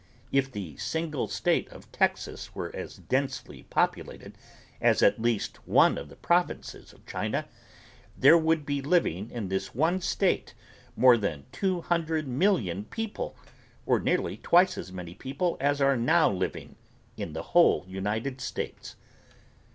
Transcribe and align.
If 0.31 0.51
the 0.51 0.75
single 0.77 1.27
state 1.27 1.69
of 1.69 1.91
Texas 1.91 2.55
were 2.55 2.75
as 2.75 2.95
densely 2.95 3.61
populated 3.69 4.35
as 4.81 5.03
at 5.03 5.21
least 5.21 5.57
one 5.67 5.95
of 5.95 6.09
the 6.09 6.15
provinces 6.15 6.91
of 6.91 7.05
China, 7.05 7.47
there 8.17 8.35
would 8.35 8.65
be 8.65 8.81
living 8.81 9.29
in 9.29 9.49
this 9.49 9.75
one 9.75 10.01
state 10.01 10.55
more 10.95 11.17
than 11.19 11.45
two 11.51 11.81
hundred 11.81 12.27
million 12.27 12.85
people 12.85 13.35
or 13.85 13.99
nearly 13.99 14.37
twice 14.37 14.75
as 14.75 14.91
many 14.91 15.13
people 15.13 15.55
as 15.59 15.79
are 15.81 15.95
now 15.95 16.31
living 16.31 16.77
in 17.15 17.33
the 17.33 17.43
whole 17.53 17.85
United 17.87 18.41
States. 18.41 18.95